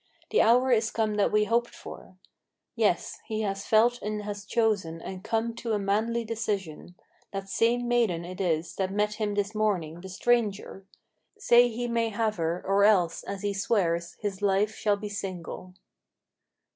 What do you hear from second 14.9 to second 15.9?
be single."